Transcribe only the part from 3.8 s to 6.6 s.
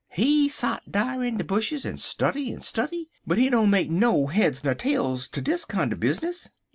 no head ner tails ter dis kinder bizness.